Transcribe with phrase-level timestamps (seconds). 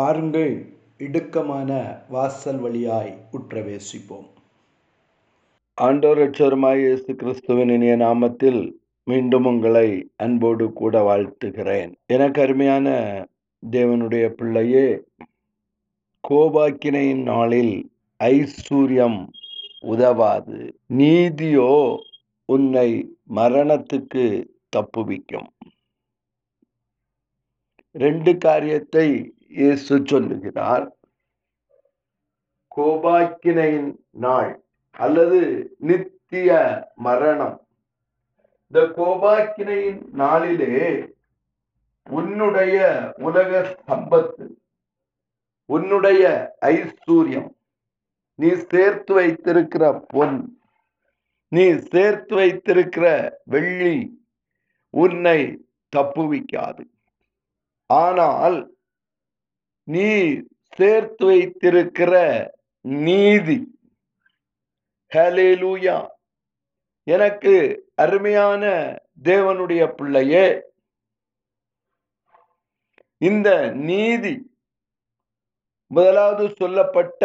[0.00, 0.52] பாருங்கள்
[0.98, 1.70] இடுக்கமான
[2.08, 4.28] வாசல் வழியாய் உற்றவேசிப்போம்
[5.78, 6.20] ஆண்டோர்
[6.80, 8.60] இயேசு கிறிஸ்துவின் இனிய நாமத்தில்
[9.06, 9.88] மீண்டும் உங்களை
[10.16, 12.94] அன்போடு கூட வாழ்த்துகிறேன் எனக்கு அருமையான
[13.62, 14.86] தேவனுடைய பிள்ளையே
[16.24, 17.74] கோபாக்கினையின் நாளில்
[18.20, 19.20] ஐஸ்வர்யம்
[19.86, 20.60] உதவாது
[20.92, 21.72] நீதியோ
[22.48, 22.88] உன்னை
[23.34, 24.24] மரணத்துக்கு
[24.76, 25.50] தப்புவிக்கும்
[27.94, 29.08] ரெண்டு காரியத்தை
[29.50, 30.86] இயேசு சொல்லுகிறார்
[32.72, 33.90] கோபாக்கினையின்
[34.18, 34.52] நாள்
[34.96, 35.40] அல்லது
[35.80, 36.50] நித்திய
[36.98, 37.56] மரணம்
[38.72, 40.76] இந்த கோபாக்கினையின் நாளிலே
[42.06, 42.76] உன்னுடைய
[43.20, 43.50] உலக
[43.80, 44.46] சம்பத்து
[45.70, 46.22] உன்னுடைய
[46.70, 47.50] ஐஸ்வர்யம்
[48.38, 50.38] நீ சேர்த்து வைத்திருக்கிற பொன்
[51.52, 53.06] நீ சேர்த்து வைத்திருக்கிற
[53.46, 53.96] வெள்ளி
[54.94, 55.38] உன்னை
[55.92, 56.84] தப்புவிக்காது
[57.90, 58.58] ஆனால்
[59.90, 60.08] நீ
[60.72, 62.14] சேர்த்து வைத்திருக்கிற
[63.02, 63.58] நீதி
[65.12, 65.96] ஹலேலூயா
[67.06, 67.54] எனக்கு
[67.94, 68.64] அருமையான
[69.24, 70.46] தேவனுடைய பிள்ளையே
[73.20, 73.48] இந்த
[73.88, 74.34] நீதி
[75.90, 77.24] முதலாவது சொல்லப்பட்ட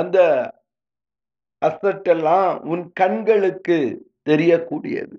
[0.00, 0.18] அந்த
[1.62, 3.78] அசட்டெல்லாம் உன் கண்களுக்கு
[4.30, 5.16] தெரியக்கூடியது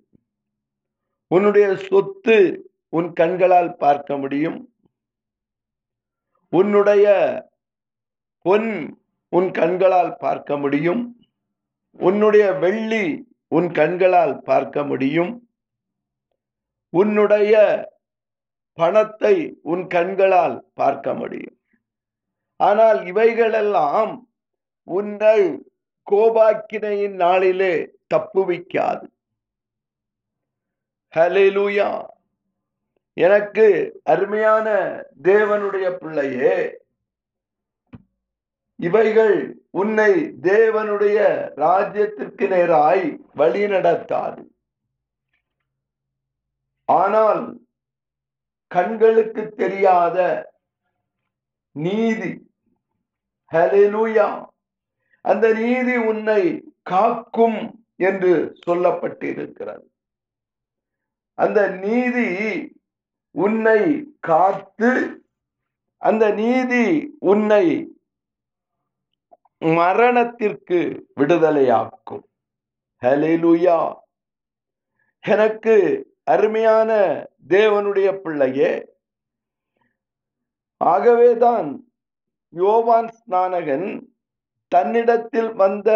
[1.31, 2.37] உன்னுடைய சொத்து
[2.93, 4.59] உன் கண்களால் பார்க்க முடியும்
[6.53, 7.07] உன்னுடைய
[8.45, 8.69] பொன்
[9.33, 11.01] உன் கண்களால் பார்க்க முடியும்
[11.99, 13.05] உன்னுடைய வெள்ளி
[13.51, 15.31] உன் கண்களால் பார்க்க முடியும்
[16.93, 17.53] உன்னுடைய
[18.77, 19.35] பணத்தை
[19.63, 21.57] உன் கண்களால் பார்க்க முடியும்
[22.59, 24.13] ஆனால் இவைகளெல்லாம்
[24.87, 25.39] உன்னை
[26.07, 27.73] கோபாக்கினையின் நாளிலே
[28.13, 29.07] தப்புவிக்காது
[31.13, 31.89] ஹலெலுயா
[33.19, 33.65] எனக்கு
[34.03, 34.67] அருமையான
[35.23, 36.57] தேவனுடைய பிள்ளையே
[38.79, 39.35] இவைகள்
[39.71, 40.11] உன்னை
[40.41, 41.17] தேவனுடைய
[41.55, 43.03] ராஜ்யத்திற்கு நேராய்
[43.35, 44.43] வழி நடத்தாது
[46.89, 47.41] ஆனால்
[48.71, 50.17] கண்களுக்கு தெரியாத
[51.75, 52.31] நீதி
[53.51, 54.29] ஹலெலுயா
[55.25, 56.41] அந்த நீதி உன்னை
[56.83, 57.59] காக்கும்
[57.99, 58.33] என்று
[58.65, 59.85] சொல்லப்பட்டிருக்கிறது
[61.37, 62.27] அந்த நீதி
[63.35, 63.81] உன்னை
[64.19, 64.91] காத்து
[66.01, 66.85] அந்த நீதி
[67.21, 67.65] உன்னை
[69.61, 70.79] மரணத்திற்கு
[71.19, 72.23] விடுதலையாக்கும்
[73.01, 73.79] ஹலிலுயா
[75.23, 75.75] எனக்கு
[76.25, 76.89] அருமையான
[77.49, 78.71] தேவனுடைய பிள்ளையே
[80.81, 81.69] ஆகவேதான்
[82.53, 83.87] யோவான் ஸ்நானகன்
[84.71, 85.89] தன்னிடத்தில் வந்த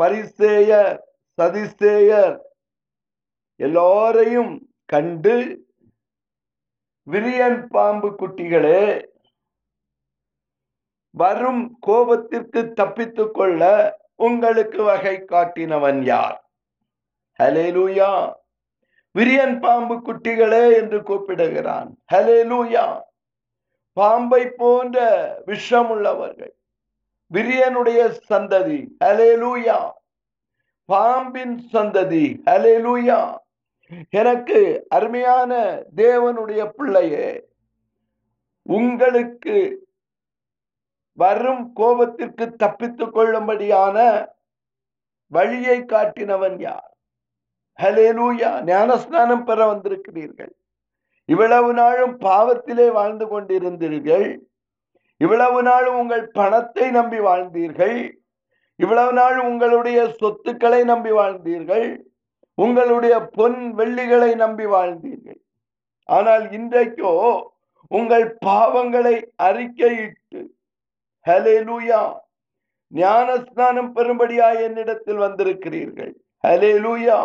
[0.00, 0.94] பரிசேயர்
[1.38, 2.34] சதிசேயர்
[3.60, 4.52] எல்லோரையும்
[4.88, 5.34] கண்டு
[7.06, 8.84] விரியன் பாம்பு குட்டிகளே
[11.14, 13.62] வரும் கோபத்திற்கு தப்பித்துக் கொள்ள
[14.18, 16.38] உங்களுக்கு வகை காட்டினவன் யார்
[17.40, 18.10] ஹலேலூயா
[19.14, 22.86] விரியன் பாம்பு குட்டிகளே என்று கூப்பிடுகிறான் ஹலேலூயா
[23.96, 24.98] பாம்பை போன்ற
[25.46, 26.54] விஷம் உள்ளவர்கள்
[27.30, 28.00] விரியனுடைய
[28.30, 29.78] சந்ததி ஹலேலூயா
[30.88, 33.20] பாம்பின் சந்ததி ஹலேலூயா
[34.12, 34.58] எனக்கு
[34.88, 35.52] அருமையான
[35.96, 37.26] தேவனுடைய பிள்ளையே
[38.66, 39.56] உங்களுக்கு
[41.18, 43.96] வரும் கோபத்திற்கு தப்பித்துக் கொள்ளும்படியான
[45.32, 46.90] வழியை காட்டினவன் யார்
[47.78, 50.52] ஹலேலூயா ஞானஸ்தானம் பெற வந்திருக்கிறீர்கள்
[51.28, 54.26] இவ்வளவு நாளும் பாவத்திலே வாழ்ந்து கொண்டிருந்தீர்கள்
[55.20, 57.98] இவ்வளவு நாளும் உங்கள் பணத்தை நம்பி வாழ்ந்தீர்கள்
[58.80, 61.88] இவ்வளவு நாள் உங்களுடைய சொத்துக்களை நம்பி வாழ்ந்தீர்கள்
[62.58, 65.40] உங்களுடைய பொன் வெள்ளிகளை நம்பி வாழ்ந்தீர்கள்
[66.08, 67.14] ஆனால் இன்றைக்கோ
[67.90, 69.16] உங்கள் பாவங்களை
[69.40, 70.40] அறிக்கையிட்டு
[71.26, 72.00] ஹலே லூயா
[72.92, 76.12] ஞானஸ்தானம் பெறும்படியா என்னிடத்தில் வந்திருக்கிறீர்கள்
[76.44, 77.18] ஹலே லூயா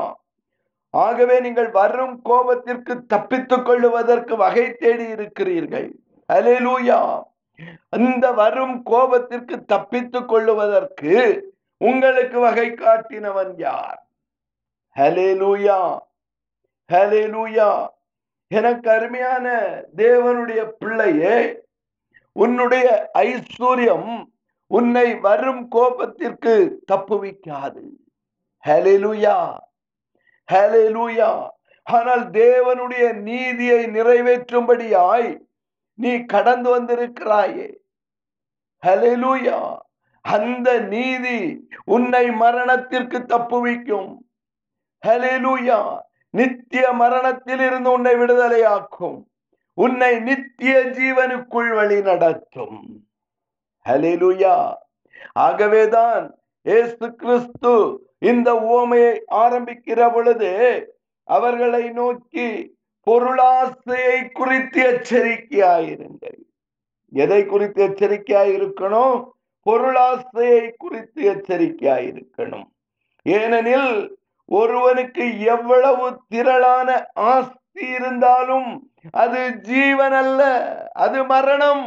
[0.94, 5.89] ஆகவே நீங்கள் வரும் கோபத்திற்கு தப்பித்துக் கொள்ளுவதற்கு வகை தேடி இருக்கிறீர்கள்
[6.30, 7.00] ஹலே லூயா
[7.89, 11.15] அந்த வரும் கோபத்திற்கு தப்பித்துக் கொள்ளுவதற்கு
[11.81, 14.00] உங்களுக்கு வகை காட்டினவன் யார்
[14.95, 15.80] ஹலேலூயா
[16.89, 17.69] ஹலேலூயா
[18.51, 19.47] எனக்கு அருமையான
[19.95, 21.38] தேவனுடைய பிள்ளையே
[22.36, 22.88] உன்னுடைய
[23.24, 24.09] ஐஸ்வர்யம்
[24.71, 26.56] உன்னை வரும் கோபத்திற்கு
[26.91, 27.83] தப்புவிக்காது
[28.63, 29.38] ஹலேலூயா
[30.50, 31.30] ஹலேலூயா
[31.88, 35.30] ஆனால் தேவனுடைய நீதியை நிறைவேற்றும்படியாய்
[36.00, 37.68] நீ கடந்து வந்திருக்கிறாயே
[38.83, 39.59] ஹலெலூயா
[40.25, 41.39] அந்த நீதி
[41.86, 44.09] உன்னை மரணத்திற்கு தப்புவிக்கும்
[45.03, 45.80] ஹலெலுயா
[46.33, 49.19] நித்திய மரணத்தில் இருந்து உன்னை விடுதலையாக்கும்
[49.77, 52.80] உன்னை நித்திய ஜீவனுக்குள் வழி நடத்தும்
[53.86, 54.56] ஹலெலுயா
[55.39, 56.25] ஆகவேதான்
[56.65, 57.74] ஏசு கிறிஸ்து
[58.21, 59.13] இந்த ஓமையை
[59.44, 60.51] ஆரம்பிக்கிற பொழுது
[61.27, 62.47] அவர்களை நோக்கி
[63.07, 66.39] பொருளாசையை குறித்து எச்சரிக்கையாயிருங்கள்
[67.13, 69.19] எதை குறித்து எச்சரிக்கையாயிருக்கணும்
[69.65, 72.68] பொருளாசையை குறித்து எச்சரிக்கையாயிருக்கணும்
[73.25, 73.91] ஏனெனில்
[74.50, 75.25] ஒருவனுக்கு
[75.45, 76.89] எவ்வளவு திரளான
[77.30, 78.69] ஆஸ்தி இருந்தாலும்
[79.13, 79.41] அது
[79.62, 80.41] ஜீவன் அல்ல
[80.94, 81.86] அது மரணம்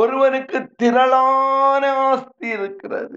[0.00, 3.16] ஒருவனுக்கு திரளான ஆஸ்தி இருக்கிறது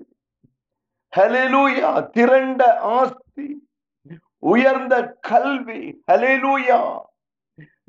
[1.14, 2.62] ஹலிலுயா திரண்ட
[2.92, 3.48] ஆஸ்தி
[4.44, 4.96] உயர்ந்த
[5.22, 5.82] கல்வி
[6.12, 6.80] ஹலிலூயா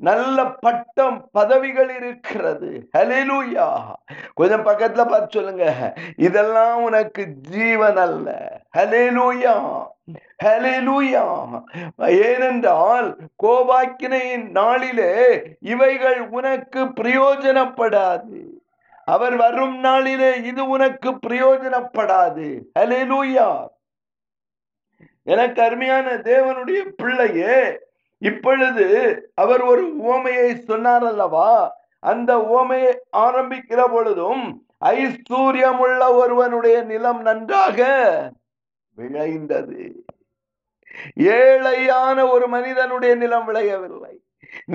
[0.01, 3.67] நல்ல பட்டம் பதவிகள் இருக்கிறது ஹலிலூயா
[4.33, 5.67] கொஞ்சம் பக்கத்துல பார்த்து சொல்லுங்க
[6.17, 7.23] இதெல்லாம் உனக்கு
[7.49, 8.27] ஜீவன் அல்ல
[8.77, 9.55] ஹலிலூயா
[10.43, 11.23] ஹலிலூயா
[12.21, 13.07] ஏனென்றால்
[13.43, 15.13] கோபாக்கினையின் நாளிலே
[15.67, 18.39] இவைகள் உனக்கு பிரயோஜனப்படாது
[19.07, 22.47] அவர் வரும் நாளிலே இது உனக்கு பிரயோஜனப்படாது
[22.79, 23.49] ஹலிலூயா
[25.27, 27.57] எனக்கு அருமையான தேவனுடைய பிள்ளையே
[28.21, 28.85] இப்பொழுது
[29.35, 31.49] அவர் ஒரு உவமையை சொன்னார் அல்லவா
[32.03, 32.93] அந்த உவமையை
[33.17, 34.43] ஆரம்பிக்கிற பொழுதும்
[34.91, 37.79] ஐஸ்வர்யம் உள்ள ஒருவனுடைய நிலம் நன்றாக
[38.97, 39.81] விளைந்தது
[41.31, 44.15] ஏழையான ஒரு மனிதனுடைய நிலம் விளையவில்லை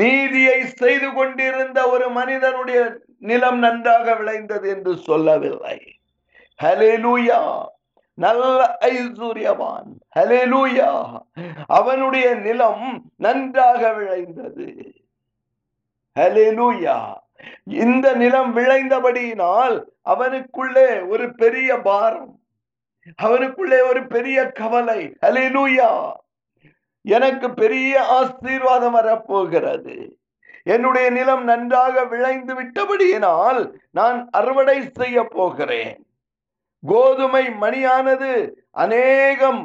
[0.00, 2.81] நீதியை செய்து கொண்டிருந்த ஒரு மனிதனுடைய
[3.23, 5.79] நிலம் நன்றாக விளைந்தது என்று சொல்லவில்லை
[6.61, 7.41] ஹலெலுயா
[8.23, 9.91] நல்ல ஐஸ்வர்யவான்
[11.71, 12.87] அவனுடைய நிலம்
[13.17, 14.69] நன்றாக விளைந்தது
[17.77, 19.77] இந்த நிலம் விளைந்தபடியினால்
[20.07, 22.33] அவனுக்குள்ளே ஒரு பெரிய பாரம்
[23.19, 25.91] அவனுக்குள்ளே ஒரு பெரிய கவலை ஹலிலூயா
[27.05, 29.97] எனக்கு பெரிய ஆசீர்வாதம் வரப்போகிறது
[30.67, 33.61] என்னுடைய நிலம் நன்றாக விளைந்து விட்டபடியினால்
[33.91, 35.99] நான் அறுவடை செய்ய போகிறேன்
[36.85, 38.55] கோதுமை மணியானது
[38.73, 39.65] அநேகம்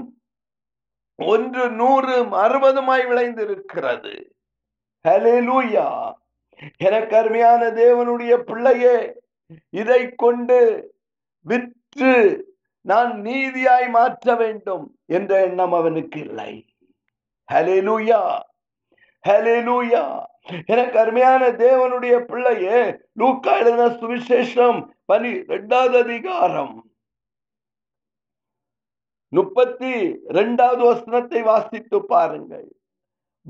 [1.15, 2.37] ஒன்று நூறு
[2.37, 4.31] அறுபதுமாய் விளைந்திருக்கிறது
[6.81, 9.15] எனக்கு அருமையான தேவனுடைய பிள்ளையே
[9.69, 10.89] இதை கொண்டு
[11.45, 12.45] விற்று
[12.85, 14.95] நான் நீதியாய் மாற்ற வேண்டும்
[15.05, 16.65] என்ற எண்ணம் அவனுக்கு இல்லை
[17.49, 17.79] ஹலே
[17.79, 18.45] லூயா
[20.65, 22.99] எனக்கு அருமையான தேவனுடைய பிள்ளையே
[23.13, 23.87] லூக்கா
[23.87, 24.91] சுவிசேஷம்
[25.05, 26.83] பனி ரெண்டாவது அதிகாரம்
[29.33, 29.93] முப்பத்தி
[30.29, 32.67] ரெண்டாவது வசனத்தை வாசித்து பாருங்கள்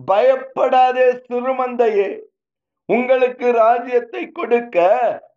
[0.00, 2.09] பயப்படாதே சிறுமந்தையே
[2.89, 4.77] உங்களுக்கு ராஜ்யத்தை கொடுக்க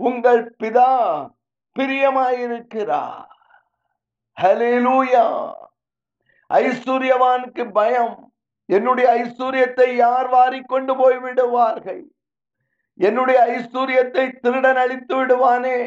[0.01, 0.91] உங்கள் பிதா
[1.77, 3.29] பிரியமாயிருக்கிறார்
[4.37, 5.25] ஹலிலூயா
[6.51, 8.17] ஐஸ்வர்யவானுக்கு பயம்
[8.69, 12.03] என்னுடைய ஐஸ்வர்யத்தை யார் வாரி கொண்டு போய் விடுவார்கள்
[13.01, 15.79] என்னுடைய ஐஸ்வர்யத்தை திருடன் அழித்து விடுவானே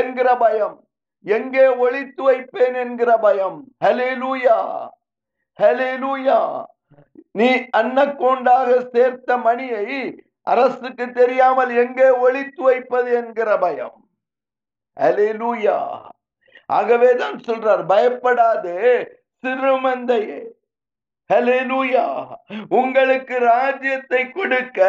[0.00, 0.76] என்கிற பயம்
[1.24, 4.58] எங்கே ஒழித்து வைப்பேன் என்கிற பயம் ஹலேலூயா
[5.58, 6.38] ஹலேலூயா
[7.34, 9.86] நீ அன்னக்கோண்டாக சேர்த்த மணியை
[10.46, 13.96] அரசுக்கு தெரியாமல் எங்கே ஒழித்து வைப்பது என்கிற பயம்
[14.96, 15.78] ஹலேலூயா
[16.70, 18.74] ஆகவேதான் சொல்றார் பயப்படாது
[19.44, 20.40] சிறுமந்தையே
[21.30, 22.06] ஹலேலூயா
[22.70, 24.80] உங்களுக்கு ராஜ்யத்தை கொடுக்க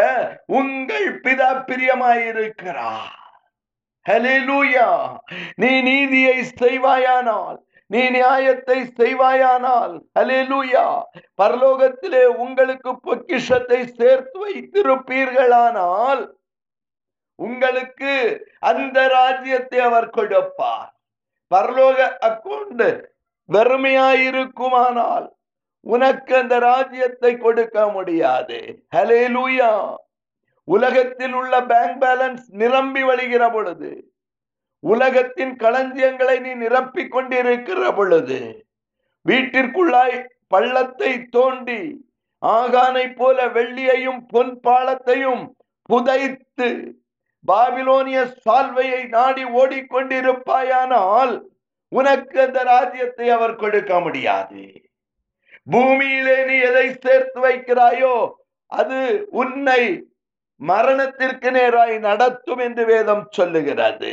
[0.51, 3.23] உங்கள் பிதா பிரியமாயிருக்கிறார்
[4.05, 4.88] ஹலெலூயா
[5.55, 7.60] நீ நீதியை செய்வாயானால்
[7.91, 10.86] நீ நியாயத்தை செய்வாயானால் அலேலூயா
[11.41, 16.24] பரலோகத்திலே உங்களுக்கு பொக்கிஷத்தை சேர்த்து வைத்திருப்பீர்களானால்
[17.39, 18.13] உங்களுக்கு
[18.63, 20.89] அந்த ராஜ்யத்தை அவர் கொடுப்பார்
[21.51, 22.00] பரலோக
[22.22, 22.86] அக்கௌண்ட்
[23.50, 25.27] வெறுமையாயிருக்குமானால்
[25.86, 28.60] உனக்கு அந்த ராஜ்யத்தை கொடுக்க முடியாது
[28.96, 29.72] ஹலே லூயா
[30.67, 33.91] உலகத்தில் உள்ள பேங்க் பேலன்ஸ் நிரம்பி வழிகிற பொழுது
[34.84, 38.39] உலகத்தின் களஞ்சியங்களை நீ நிரப்பிக் கொண்டிருக்கிற பொழுது
[39.25, 40.17] வீட்டிற்குள்ளாய்
[40.48, 41.82] பள்ளத்தை தோண்டி
[42.41, 45.43] ஆகானை போல வெள்ளியையும் பொன் பாலத்தையும்
[45.89, 46.70] புதைத்து
[47.46, 51.34] பாபிலோனிய சால்வையை நாடி ஓடிக்கொண்டிருப்பாயானால்
[51.91, 54.62] உனக்கு அந்த ராஜ்யத்தை அவர் கொடுக்க முடியாது
[55.67, 58.15] பூமியிலே நீ எதை சேர்த்து வைக்கிறாயோ
[58.72, 59.00] அது
[59.32, 59.82] உன்னை
[60.63, 64.13] மரணத்திற்கு நேராய் நடத்தும் என்று வேதம் சொல்லுகிறது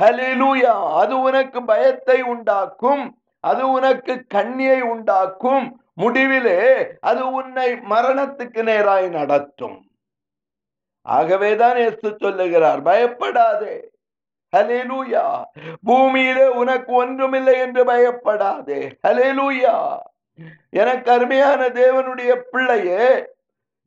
[0.00, 3.04] ஹலிலூயா அது உனக்கு பயத்தை உண்டாக்கும்
[3.44, 5.66] அது உனக்கு கண்ணியை உண்டாக்கும்
[5.98, 6.60] முடிவிலே
[7.00, 9.78] அது உன்னை மரணத்துக்கு நேராய் நடத்தும்
[11.06, 13.76] ஆகவேதான் எஸ் சொல்லுகிறார் பயப்படாதே
[14.52, 15.24] ஹலிலூயா
[15.86, 19.74] பூமியிலே உனக்கு ஒன்றுமில்லை என்று பயப்படாதே ஹலிலூயா
[20.72, 23.04] எனக்கு அருமையான தேவனுடைய பிள்ளையே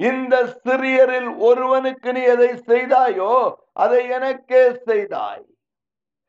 [0.00, 0.35] இந்த
[0.59, 3.33] சிறியரில் ஒருவனுக்கு நீ எதை செய்தாயோ
[3.75, 5.43] அதை எனக்கே செய்தாய்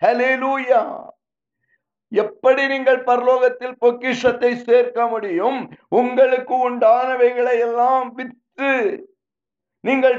[0.02, 0.82] ஹலிலூயா
[2.12, 5.58] எப்படி நீங்கள் பரலோகத்தில் பொக்கிஷத்தை சேர்க்க முடியும்
[5.92, 8.73] உங்களுக்கு உண்டானவைகளை எல்லாம் விற்று
[9.84, 10.18] நீங்கள்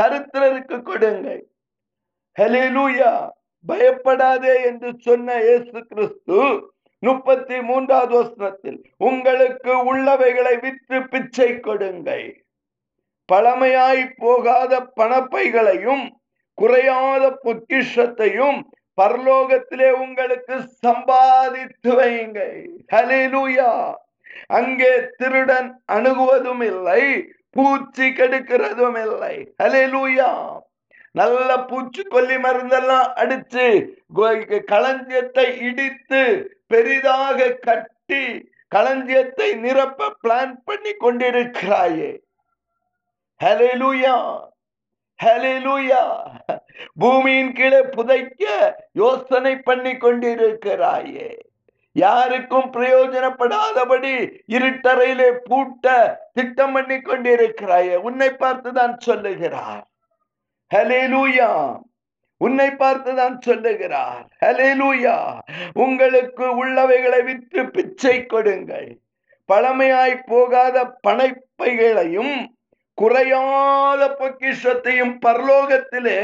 [0.00, 1.42] தரித்திரருக்கு கொடுங்கள்
[2.36, 3.12] ஹலிலூயா
[3.66, 6.40] பயப்படாதே என்று சொன்ன இயேசு கிறிஸ்து
[7.02, 12.26] முப்பத்தி மூன்றாவது வசனத்தில் உங்களுக்கு உள்ளவைகளை விற்று பிச்சை கொடுங்கள்
[13.28, 16.04] பழமையாய் போகாத பணப்பைகளையும்
[16.58, 18.58] குறையாத பொக்கிஷத்தையும்
[18.98, 22.38] பரலோகத்திலே உங்களுக்கு சம்பாதித்து வைங்க
[22.92, 23.70] ஹலிலூயா
[24.50, 27.02] அங்கே திருடன் அணுகுவதும் இல்லை
[27.56, 30.30] பூச்சி கெடுக்கிறதும் இல்லை ஹலிலூயா
[31.14, 33.66] நல்ல பூச்சிக்கொல்லி மருந்தெல்லாம் அடிச்சு
[34.68, 36.22] களஞ்சியத்தை இடித்து
[36.66, 38.24] பெரிதாக கட்டி
[38.72, 42.10] களஞ்சியத்தை நிரப்ப பிளான் பண்ணி கொண்டிருக்கிறாயே
[43.40, 44.14] ஹலெலுயா
[45.18, 46.02] ஹலெலுயா
[46.98, 48.44] பூமியின் கீழே புதைக்க
[48.94, 51.28] யோசனை பண்ணி கொண்டிருக்கிறாயே
[51.96, 54.14] யாருக்கும் பிரயோஜனப்படாதபடி
[54.56, 55.86] இருட்டறையிலே பூட்ட
[56.32, 59.84] திட்டம் பண்ணி கொண்டிருக்கிறாயே உன்னை பார்த்து தான் சொல்லுகிறார்
[60.70, 61.50] ஹலேலூயா
[62.40, 65.16] உன்னை பார்த்து தான் சொல்லுகிறார் ஹலேலூயா
[65.76, 68.90] உங்களுக்கு உள்ளவைகளை விற்று பிச்சை கொடுங்கள்
[69.48, 70.76] பழமையாய் போகாத
[71.02, 72.36] பனைப்பைகளையும்
[72.98, 76.18] குறையாத பொக்கிஷத்தையும் பரலோகத்திலே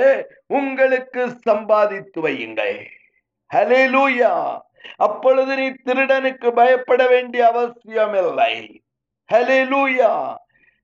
[0.51, 2.77] உங்களுக்கு சம்பாதித்து வையுங்கள்
[3.51, 4.33] ஹலே லூயா
[4.99, 8.55] அப்பொழுது நீ திருடனுக்கு பயப்பட வேண்டிய அவசியம் இல்லை
[9.31, 10.13] ஹலே லூயா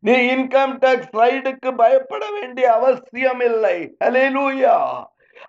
[0.02, 4.76] நீ இன்கம் டாக்ஸ் ரைடுக்கு பயப்பட வேண்டிய அவசியம் இல்லை ஹலே லூயா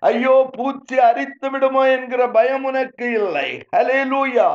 [0.02, 4.48] ஐயோ பூச்சி அரித்து விடுமோ என்கிற பயம் உனக்கு இல்லை ஹலே லூயா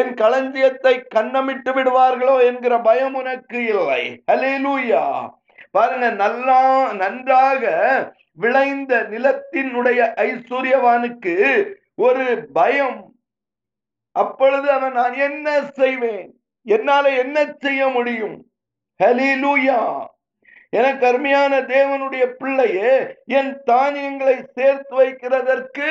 [0.00, 5.02] என் களஞ்சியத்தை கண்ணமிட்டு விடுவார்களோ என்கிற பயம் உனக்கு இல்லை ஹலேலூயா
[5.74, 6.60] பாருங்க நல்லா
[6.94, 7.62] நன்றாக
[8.38, 11.34] விளைந்த நிலத்தினுடைய ஐஸ்வர்யவானுக்கு
[11.98, 12.24] ஒரு
[12.52, 12.98] பயம்
[14.16, 15.48] அப்பொழுது அவன் நான் என்ன
[15.76, 16.26] செய்வேன்
[16.66, 18.36] என்னால என்ன செய்ய முடியும்
[19.00, 19.80] ஹலிலூயா
[20.72, 22.92] என கருமையான தேவனுடைய பிள்ளையே
[23.38, 25.90] என் தானியங்களை சேர்த்து வைக்கிறதற்கு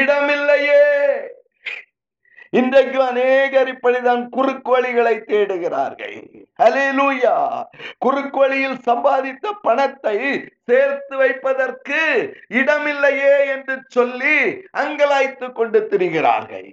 [0.00, 0.82] இடமில்லையே
[2.52, 6.16] இன்றைக்கு அநேகர் இப்படிதான் குறுக்கு வழிகளை தேடுகிறார்கள்
[7.98, 10.16] குறுக்கு வழியில் சம்பாதித்த பணத்தை
[10.64, 12.00] சேர்த்து வைப்பதற்கு
[12.48, 14.36] இடமில்லையே என்று சொல்லி
[14.72, 16.70] அங்கலாய்த்து கொண்டு திரிகிறார்கள்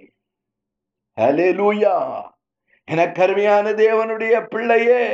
[2.88, 5.04] என கருமையான தேவனுடைய பிள்ளையே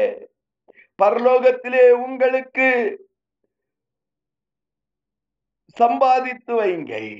[0.98, 2.68] பரலோகத்திலே உங்களுக்கு
[5.76, 7.12] சம்பாதித்து வைங்கள்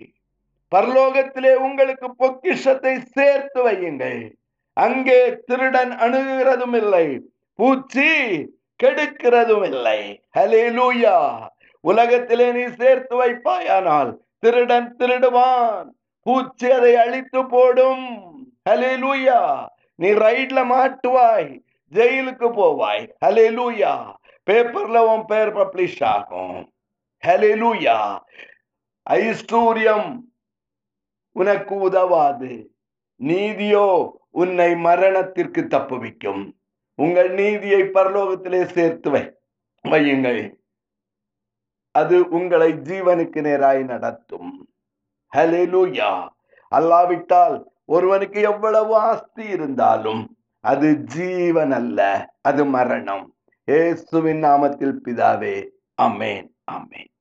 [0.73, 4.21] பரலோகத்திலே உங்களுக்கு பொக்கிஷத்தை சேர்த்து வையுங்கள்
[4.77, 7.07] அங்கே திருடன் அணுகிறதும் இல்லை
[7.59, 8.11] பூச்சி
[8.81, 10.01] கெடுக்கிறதும் இல்லை
[10.37, 11.17] ஹலே லூயா
[11.85, 14.11] உலகத்திலே நீ சேர்த்து வைப்பாயானால்
[14.41, 15.89] திருடன் திருடுவான்
[16.27, 18.07] பூச்சி அதை அழித்து போடும்
[18.69, 19.39] ஹலே லூயா
[19.99, 21.51] நீ ரைட்ல மாட்டுவாய்
[21.93, 23.93] ஜெயிலுக்கு போவாய் ஹலே லூயா
[24.47, 26.59] பேப்பர்ல உன் பேர் பப்ளிஷ் ஆகும்
[27.23, 27.97] ஹலே லூயா
[29.07, 30.09] ஐஸ்டூரியம்
[31.37, 32.53] உனக்கு உதவாது
[33.21, 33.87] நீதியோ
[34.31, 36.43] உன்னை மரணத்திற்கு தப்பு வைக்கும்
[36.99, 39.11] உங்கள் நீதியை பரலோகத்திலே சேர்த்து
[39.85, 40.43] வையுங்கள்
[41.95, 44.53] அது உங்களை ஜீவனுக்கு நேராய் நடத்தும்
[45.33, 46.13] ஹலெலுயா
[46.73, 47.57] அல்லாவிட்டால்
[47.87, 50.23] ஒருவனுக்கு எவ்வளவு ஆஸ்தி இருந்தாலும்
[50.65, 52.01] அது ஜீவன் அல்ல
[52.43, 53.25] அது மரணம்
[53.69, 55.57] ஏசுவின் நாமத்தில் பிதாவே
[55.99, 56.49] அமேன்
[56.67, 57.12] அமேன்